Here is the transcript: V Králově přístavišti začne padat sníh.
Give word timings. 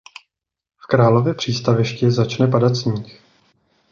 V 0.83 0.87
Králově 0.87 1.33
přístavišti 1.33 2.11
začne 2.11 2.47
padat 2.47 2.75
sníh. 2.75 3.21